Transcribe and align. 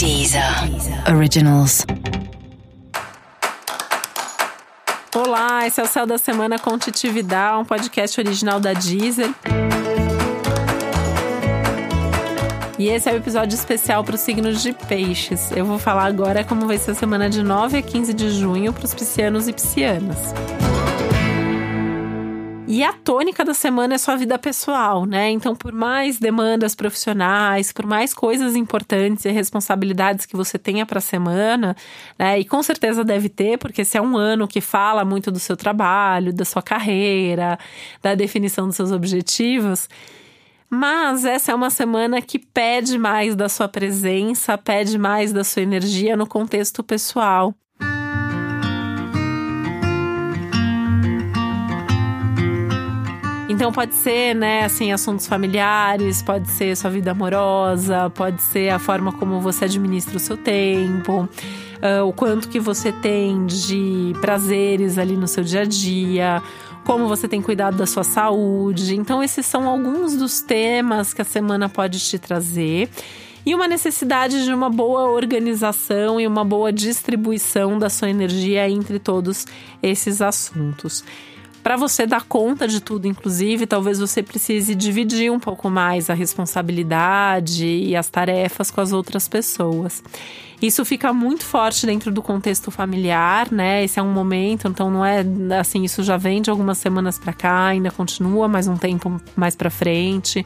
Deezer 0.00 0.42
Originals. 1.14 1.84
Olá, 5.14 5.66
esse 5.66 5.78
é 5.78 5.84
o 5.84 5.86
Céu 5.86 6.06
da 6.06 6.16
Semana 6.16 6.58
com 6.58 6.78
Titividade, 6.78 7.58
um 7.58 7.66
podcast 7.66 8.18
original 8.18 8.58
da 8.58 8.72
Deezer. 8.72 9.28
E 12.78 12.88
esse 12.88 13.10
é 13.10 13.12
o 13.12 13.16
episódio 13.16 13.54
especial 13.54 14.02
para 14.02 14.14
os 14.14 14.22
signos 14.22 14.62
de 14.62 14.72
peixes. 14.72 15.52
Eu 15.52 15.66
vou 15.66 15.78
falar 15.78 16.06
agora 16.06 16.44
como 16.44 16.66
vai 16.66 16.78
ser 16.78 16.92
a 16.92 16.94
semana 16.94 17.28
de 17.28 17.42
9 17.42 17.76
a 17.76 17.82
15 17.82 18.14
de 18.14 18.30
junho 18.30 18.72
para 18.72 18.86
os 18.86 18.94
piscianos 18.94 19.48
e 19.48 19.52
piscianas. 19.52 20.16
E 22.72 22.84
a 22.84 22.92
tônica 22.92 23.44
da 23.44 23.52
semana 23.52 23.96
é 23.96 23.98
sua 23.98 24.14
vida 24.14 24.38
pessoal, 24.38 25.04
né? 25.04 25.28
Então, 25.28 25.56
por 25.56 25.72
mais 25.72 26.20
demandas 26.20 26.72
profissionais, 26.72 27.72
por 27.72 27.84
mais 27.84 28.14
coisas 28.14 28.54
importantes 28.54 29.24
e 29.24 29.30
responsabilidades 29.32 30.24
que 30.24 30.36
você 30.36 30.56
tenha 30.56 30.86
para 30.86 30.98
a 30.98 31.02
semana, 31.02 31.74
né? 32.16 32.38
E 32.38 32.44
com 32.44 32.62
certeza 32.62 33.02
deve 33.02 33.28
ter, 33.28 33.58
porque 33.58 33.82
esse 33.82 33.98
é 33.98 34.00
um 34.00 34.16
ano 34.16 34.46
que 34.46 34.60
fala 34.60 35.04
muito 35.04 35.32
do 35.32 35.40
seu 35.40 35.56
trabalho, 35.56 36.32
da 36.32 36.44
sua 36.44 36.62
carreira, 36.62 37.58
da 38.00 38.14
definição 38.14 38.68
dos 38.68 38.76
seus 38.76 38.92
objetivos. 38.92 39.88
Mas 40.70 41.24
essa 41.24 41.50
é 41.50 41.54
uma 41.56 41.70
semana 41.70 42.22
que 42.22 42.38
pede 42.38 42.96
mais 42.98 43.34
da 43.34 43.48
sua 43.48 43.66
presença, 43.66 44.56
pede 44.56 44.96
mais 44.96 45.32
da 45.32 45.42
sua 45.42 45.62
energia 45.62 46.16
no 46.16 46.24
contexto 46.24 46.84
pessoal. 46.84 47.52
Então 53.60 53.70
pode 53.70 53.94
ser, 53.94 54.34
né, 54.34 54.64
assim, 54.64 54.90
assuntos 54.90 55.26
familiares, 55.26 56.22
pode 56.22 56.48
ser 56.50 56.74
sua 56.74 56.88
vida 56.88 57.10
amorosa, 57.10 58.08
pode 58.08 58.40
ser 58.40 58.70
a 58.70 58.78
forma 58.78 59.12
como 59.12 59.38
você 59.38 59.66
administra 59.66 60.16
o 60.16 60.18
seu 60.18 60.34
tempo, 60.34 61.28
uh, 61.28 62.02
o 62.08 62.10
quanto 62.10 62.48
que 62.48 62.58
você 62.58 62.90
tem 62.90 63.44
de 63.44 64.14
prazeres 64.22 64.96
ali 64.96 65.14
no 65.14 65.28
seu 65.28 65.44
dia 65.44 65.60
a 65.60 65.64
dia, 65.66 66.42
como 66.86 67.06
você 67.06 67.28
tem 67.28 67.42
cuidado 67.42 67.76
da 67.76 67.84
sua 67.84 68.02
saúde. 68.02 68.96
Então 68.96 69.22
esses 69.22 69.44
são 69.44 69.68
alguns 69.68 70.16
dos 70.16 70.40
temas 70.40 71.12
que 71.12 71.20
a 71.20 71.24
semana 71.26 71.68
pode 71.68 72.00
te 72.00 72.18
trazer 72.18 72.88
e 73.44 73.54
uma 73.54 73.68
necessidade 73.68 74.42
de 74.42 74.54
uma 74.54 74.70
boa 74.70 75.10
organização 75.10 76.18
e 76.18 76.26
uma 76.26 76.46
boa 76.46 76.72
distribuição 76.72 77.78
da 77.78 77.90
sua 77.90 78.08
energia 78.08 78.70
entre 78.70 78.98
todos 78.98 79.46
esses 79.82 80.22
assuntos. 80.22 81.04
Para 81.62 81.76
você 81.76 82.06
dar 82.06 82.22
conta 82.22 82.66
de 82.66 82.80
tudo, 82.80 83.06
inclusive, 83.06 83.66
talvez 83.66 83.98
você 83.98 84.22
precise 84.22 84.74
dividir 84.74 85.30
um 85.30 85.38
pouco 85.38 85.68
mais 85.68 86.08
a 86.08 86.14
responsabilidade 86.14 87.66
e 87.66 87.94
as 87.94 88.08
tarefas 88.08 88.70
com 88.70 88.80
as 88.80 88.92
outras 88.92 89.28
pessoas. 89.28 90.02
Isso 90.62 90.84
fica 90.84 91.12
muito 91.12 91.44
forte 91.44 91.86
dentro 91.86 92.10
do 92.10 92.22
contexto 92.22 92.70
familiar, 92.70 93.50
né? 93.50 93.82
Esse 93.82 93.98
é 93.98 94.02
um 94.02 94.12
momento, 94.12 94.68
então 94.68 94.90
não 94.90 95.04
é 95.04 95.24
assim, 95.58 95.84
isso 95.84 96.02
já 96.02 96.16
vem 96.18 96.42
de 96.42 96.50
algumas 96.50 96.76
semanas 96.78 97.18
para 97.18 97.32
cá, 97.32 97.66
ainda 97.66 97.90
continua 97.90 98.46
mais 98.46 98.66
um 98.66 98.76
tempo 98.76 99.20
mais 99.34 99.54
para 99.54 99.70
frente. 99.70 100.44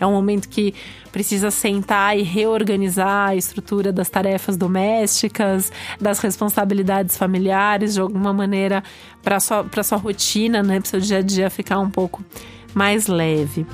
É 0.00 0.06
um 0.06 0.12
momento 0.12 0.48
que 0.48 0.74
precisa 1.10 1.50
sentar 1.50 2.18
e 2.18 2.22
reorganizar 2.22 3.30
a 3.30 3.36
estrutura 3.36 3.92
das 3.92 4.08
tarefas 4.08 4.56
domésticas, 4.56 5.72
das 6.00 6.18
responsabilidades 6.18 7.16
familiares, 7.16 7.94
de 7.94 8.00
alguma 8.00 8.32
maneira, 8.32 8.82
para 9.22 9.40
sua, 9.40 9.64
sua 9.82 9.98
rotina, 9.98 10.62
né? 10.62 10.80
Para 10.80 10.88
seu 10.88 11.00
dia 11.00 11.18
a 11.18 11.22
dia 11.22 11.50
ficar 11.50 11.78
um 11.78 11.90
pouco 11.90 12.24
mais 12.74 13.06
leve. 13.06 13.66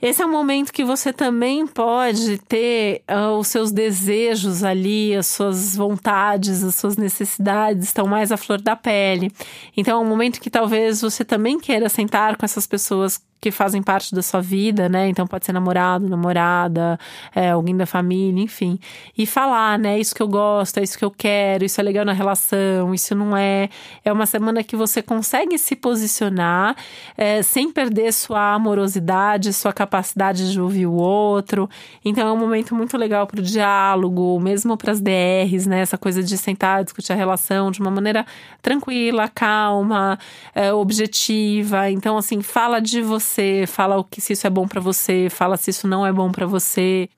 Esse 0.00 0.22
é 0.22 0.26
um 0.26 0.30
momento 0.30 0.72
que 0.72 0.84
você 0.84 1.10
também 1.10 1.66
pode 1.66 2.36
ter 2.38 3.02
uh, 3.10 3.38
os 3.38 3.48
seus 3.48 3.72
desejos 3.72 4.62
ali, 4.62 5.16
as 5.16 5.26
suas 5.26 5.74
vontades, 5.74 6.62
as 6.62 6.74
suas 6.74 6.98
necessidades 6.98 7.86
estão 7.86 8.06
mais 8.06 8.30
à 8.30 8.36
flor 8.36 8.60
da 8.60 8.76
pele. 8.76 9.32
Então 9.74 9.98
é 9.98 10.04
um 10.04 10.08
momento 10.08 10.40
que 10.40 10.50
talvez 10.50 11.00
você 11.00 11.24
também 11.24 11.58
queira 11.58 11.88
sentar 11.88 12.36
com 12.36 12.44
essas 12.44 12.66
pessoas 12.66 13.18
que 13.46 13.50
fazem 13.52 13.80
parte 13.80 14.12
da 14.12 14.22
sua 14.22 14.40
vida, 14.40 14.88
né? 14.88 15.08
Então 15.08 15.24
pode 15.24 15.46
ser 15.46 15.52
namorado, 15.52 16.08
namorada, 16.08 16.98
é, 17.32 17.50
alguém 17.50 17.76
da 17.76 17.86
família, 17.86 18.42
enfim. 18.42 18.76
E 19.16 19.24
falar, 19.24 19.78
né? 19.78 20.00
Isso 20.00 20.12
que 20.12 20.20
eu 20.20 20.26
gosto, 20.26 20.78
é 20.78 20.82
isso 20.82 20.98
que 20.98 21.04
eu 21.04 21.12
quero, 21.12 21.64
isso 21.64 21.80
é 21.80 21.84
legal 21.84 22.04
na 22.04 22.12
relação, 22.12 22.92
isso 22.92 23.14
não 23.14 23.36
é. 23.36 23.68
É 24.04 24.12
uma 24.12 24.26
semana 24.26 24.64
que 24.64 24.74
você 24.74 25.00
consegue 25.00 25.56
se 25.58 25.76
posicionar 25.76 26.74
é, 27.16 27.40
sem 27.40 27.70
perder 27.70 28.12
sua 28.12 28.54
amorosidade, 28.54 29.52
sua 29.52 29.72
capacidade 29.72 30.50
de 30.50 30.60
ouvir 30.60 30.86
o 30.86 30.94
outro. 30.94 31.70
Então 32.04 32.26
é 32.26 32.32
um 32.32 32.38
momento 32.38 32.74
muito 32.74 32.98
legal 32.98 33.28
para 33.28 33.38
o 33.38 33.42
diálogo, 33.42 34.40
mesmo 34.40 34.76
para 34.76 34.90
as 34.90 35.00
DRs, 35.00 35.66
né? 35.66 35.82
Essa 35.82 35.96
coisa 35.96 36.20
de 36.20 36.36
sentar, 36.36 36.82
discutir 36.82 37.12
a 37.12 37.16
relação 37.16 37.70
de 37.70 37.78
uma 37.78 37.92
maneira 37.92 38.26
tranquila, 38.60 39.28
calma, 39.28 40.18
é, 40.52 40.72
objetiva. 40.72 41.88
Então, 41.88 42.18
assim, 42.18 42.42
fala 42.42 42.80
de 42.80 43.00
você 43.00 43.35
você, 43.36 43.64
fala 43.66 43.98
o 43.98 44.04
que 44.04 44.20
se 44.20 44.32
isso 44.32 44.46
é 44.46 44.50
bom 44.50 44.66
para 44.66 44.80
você, 44.80 45.28
fala 45.30 45.56
se 45.58 45.70
isso 45.70 45.86
não 45.86 46.06
é 46.06 46.12
bom 46.12 46.32
para 46.32 46.46
você. 46.46 47.08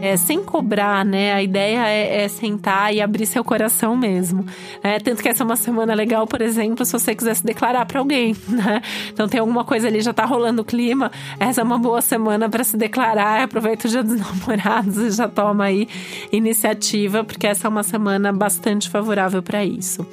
É, 0.00 0.16
sem 0.16 0.42
cobrar, 0.42 1.04
né? 1.04 1.32
A 1.34 1.42
ideia 1.42 1.86
é, 1.88 2.22
é, 2.22 2.28
sentar 2.28 2.94
e 2.94 3.02
abrir 3.02 3.26
seu 3.26 3.44
coração 3.44 3.96
mesmo. 3.96 4.46
Né? 4.82 4.98
Tanto 5.00 5.22
que 5.22 5.28
essa 5.28 5.42
é 5.42 5.44
uma 5.44 5.56
semana 5.56 5.92
legal, 5.92 6.26
por 6.26 6.40
exemplo, 6.40 6.84
se 6.86 6.92
você 6.92 7.14
quiser 7.14 7.34
se 7.34 7.44
declarar 7.44 7.84
para 7.84 7.98
alguém, 7.98 8.34
né? 8.48 8.80
Então 9.12 9.28
tem 9.28 9.40
alguma 9.40 9.64
coisa 9.64 9.88
ali, 9.88 10.00
já 10.00 10.12
tá 10.12 10.24
rolando 10.24 10.62
o 10.62 10.64
clima. 10.64 11.10
Essa 11.38 11.60
é 11.60 11.64
uma 11.64 11.78
boa 11.78 12.00
semana 12.00 12.48
para 12.48 12.64
se 12.64 12.76
declarar. 12.76 13.42
Aproveita 13.42 13.88
o 13.88 13.90
dia 13.90 14.02
dos 14.02 14.18
namorados 14.20 14.96
e 14.98 15.10
já 15.10 15.28
toma 15.28 15.64
aí 15.64 15.88
iniciativa, 16.32 17.24
porque 17.24 17.46
essa 17.46 17.66
é 17.66 17.68
uma 17.68 17.82
semana 17.82 18.32
bastante 18.32 18.88
favorável 18.88 19.42
para 19.42 19.64
isso. 19.64 20.06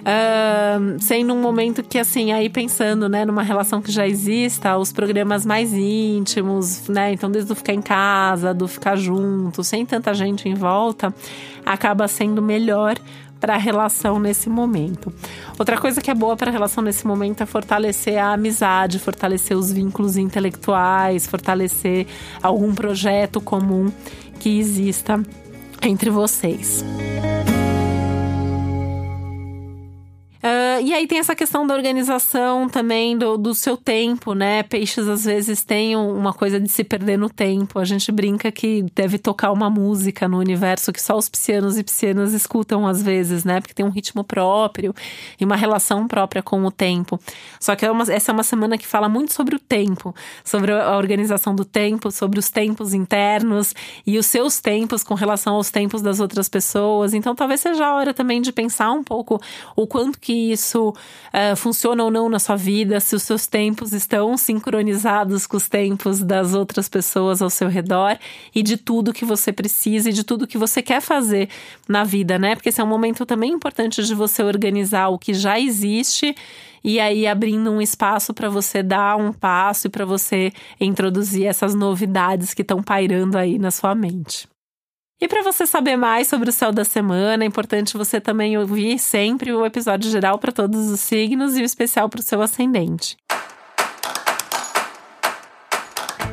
Uh, 0.00 1.00
sendo 1.00 1.34
um 1.34 1.40
momento 1.40 1.82
que, 1.82 1.98
assim, 1.98 2.32
aí 2.32 2.48
pensando, 2.48 3.08
né, 3.08 3.24
numa 3.24 3.42
relação 3.42 3.82
que 3.82 3.92
já 3.92 4.06
exista, 4.06 4.76
os 4.76 4.92
programas 4.92 5.44
mais 5.44 5.72
íntimos, 5.72 6.88
né, 6.88 7.12
então 7.12 7.30
desde 7.30 7.52
o 7.52 7.54
ficar 7.54 7.74
em 7.74 7.82
casa, 7.82 8.54
do 8.54 8.66
ficar 8.66 8.96
junto, 8.96 9.62
sem 9.62 9.84
tanta 9.84 10.14
gente 10.14 10.48
em 10.48 10.54
volta, 10.54 11.14
acaba 11.64 12.08
sendo 12.08 12.40
melhor 12.40 12.96
para 13.40 13.54
a 13.54 13.58
relação 13.58 14.20
nesse 14.20 14.50
momento. 14.50 15.12
Outra 15.58 15.78
coisa 15.78 16.00
que 16.00 16.10
é 16.10 16.14
boa 16.14 16.36
para 16.36 16.50
a 16.50 16.52
relação 16.52 16.84
nesse 16.84 17.06
momento 17.06 17.42
é 17.42 17.46
fortalecer 17.46 18.18
a 18.18 18.34
amizade, 18.34 18.98
fortalecer 18.98 19.56
os 19.56 19.72
vínculos 19.72 20.16
intelectuais, 20.16 21.26
fortalecer 21.26 22.06
algum 22.42 22.74
projeto 22.74 23.40
comum 23.40 23.90
que 24.38 24.58
exista 24.58 25.22
entre 25.82 26.10
vocês. 26.10 26.84
E 30.80 30.94
aí 30.94 31.06
tem 31.06 31.18
essa 31.18 31.36
questão 31.36 31.66
da 31.66 31.74
organização 31.74 32.68
também 32.68 33.16
do, 33.16 33.36
do 33.36 33.54
seu 33.54 33.76
tempo, 33.76 34.32
né? 34.34 34.62
Peixes 34.62 35.06
às 35.06 35.24
vezes 35.24 35.62
têm 35.62 35.94
uma 35.96 36.32
coisa 36.32 36.58
de 36.58 36.68
se 36.68 36.82
perder 36.82 37.18
no 37.18 37.28
tempo. 37.28 37.78
A 37.78 37.84
gente 37.84 38.10
brinca 38.10 38.50
que 38.50 38.84
deve 38.94 39.18
tocar 39.18 39.52
uma 39.52 39.68
música 39.68 40.26
no 40.26 40.38
universo 40.38 40.92
que 40.92 41.02
só 41.02 41.16
os 41.16 41.28
piscianos 41.28 41.78
e 41.78 41.84
piscianas 41.84 42.32
escutam 42.32 42.86
às 42.86 43.02
vezes, 43.02 43.44
né? 43.44 43.60
Porque 43.60 43.74
tem 43.74 43.84
um 43.84 43.90
ritmo 43.90 44.24
próprio 44.24 44.94
e 45.38 45.44
uma 45.44 45.56
relação 45.56 46.08
própria 46.08 46.42
com 46.42 46.64
o 46.64 46.70
tempo. 46.70 47.20
Só 47.60 47.76
que 47.76 47.84
é 47.84 47.90
uma, 47.90 48.04
essa 48.10 48.32
é 48.32 48.32
uma 48.32 48.42
semana 48.42 48.78
que 48.78 48.86
fala 48.86 49.08
muito 49.08 49.34
sobre 49.34 49.56
o 49.56 49.58
tempo, 49.58 50.14
sobre 50.42 50.72
a 50.72 50.96
organização 50.96 51.54
do 51.54 51.66
tempo, 51.66 52.10
sobre 52.10 52.38
os 52.38 52.48
tempos 52.48 52.94
internos 52.94 53.74
e 54.06 54.18
os 54.18 54.24
seus 54.24 54.58
tempos 54.58 55.04
com 55.04 55.14
relação 55.14 55.54
aos 55.54 55.70
tempos 55.70 56.00
das 56.00 56.18
outras 56.18 56.48
pessoas. 56.48 57.12
Então 57.12 57.34
talvez 57.34 57.60
seja 57.60 57.86
a 57.86 57.94
hora 57.94 58.14
também 58.14 58.40
de 58.40 58.50
pensar 58.50 58.90
um 58.90 59.04
pouco 59.04 59.38
o 59.76 59.86
quanto 59.86 60.18
que 60.18 60.30
que 60.30 60.56
isso 60.70 60.90
uh, 60.90 61.56
funciona 61.56 62.04
ou 62.04 62.10
não 62.10 62.28
na 62.28 62.38
sua 62.38 62.56
vida, 62.56 63.00
se 63.00 63.16
os 63.16 63.22
seus 63.24 63.46
tempos 63.46 63.92
estão 63.92 64.36
sincronizados 64.36 65.46
com 65.46 65.56
os 65.56 65.68
tempos 65.68 66.20
das 66.20 66.54
outras 66.54 66.88
pessoas 66.88 67.42
ao 67.42 67.50
seu 67.50 67.68
redor 67.68 68.16
e 68.54 68.62
de 68.62 68.76
tudo 68.76 69.12
que 69.12 69.24
você 69.24 69.52
precisa 69.52 70.10
e 70.10 70.12
de 70.12 70.22
tudo 70.22 70.46
que 70.46 70.56
você 70.56 70.80
quer 70.80 71.00
fazer 71.00 71.48
na 71.88 72.04
vida, 72.04 72.38
né? 72.38 72.54
Porque 72.54 72.68
esse 72.68 72.80
é 72.80 72.84
um 72.84 72.86
momento 72.86 73.26
também 73.26 73.52
importante 73.52 74.02
de 74.02 74.14
você 74.14 74.42
organizar 74.42 75.08
o 75.08 75.18
que 75.18 75.34
já 75.34 75.58
existe 75.58 76.34
e 76.82 77.00
aí 77.00 77.26
abrindo 77.26 77.70
um 77.70 77.82
espaço 77.82 78.32
para 78.32 78.48
você 78.48 78.82
dar 78.82 79.16
um 79.16 79.32
passo 79.32 79.88
e 79.88 79.90
para 79.90 80.04
você 80.04 80.52
introduzir 80.80 81.46
essas 81.46 81.74
novidades 81.74 82.54
que 82.54 82.62
estão 82.62 82.82
pairando 82.82 83.36
aí 83.36 83.58
na 83.58 83.70
sua 83.70 83.94
mente. 83.94 84.48
E 85.20 85.28
para 85.28 85.42
você 85.42 85.66
saber 85.66 85.96
mais 85.96 86.28
sobre 86.28 86.48
o 86.48 86.52
céu 86.52 86.72
da 86.72 86.82
semana, 86.82 87.44
é 87.44 87.46
importante 87.46 87.96
você 87.96 88.18
também 88.18 88.56
ouvir 88.56 88.98
sempre 88.98 89.52
o 89.52 89.66
episódio 89.66 90.10
geral 90.10 90.38
para 90.38 90.50
todos 90.50 90.88
os 90.88 90.98
signos 90.98 91.58
e 91.58 91.60
o 91.60 91.64
especial 91.64 92.08
para 92.08 92.20
o 92.20 92.22
seu 92.22 92.40
ascendente. 92.40 93.18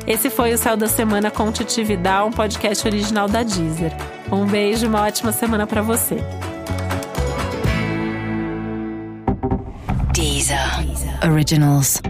Esse 0.06 0.30
foi 0.30 0.54
o 0.54 0.58
Céu 0.58 0.74
da 0.74 0.88
Semana 0.88 1.30
com 1.30 1.52
Titi 1.52 1.84
Vidal, 1.84 2.28
um 2.28 2.32
podcast 2.32 2.88
original 2.88 3.28
da 3.28 3.42
Deezer. 3.42 3.92
Um 4.32 4.46
beijo 4.46 4.86
e 4.86 4.88
uma 4.88 5.02
ótima 5.02 5.32
semana 5.32 5.66
para 5.66 5.82
você. 5.82 6.16
Deezer. 10.14 10.56
Originals. 11.30 12.00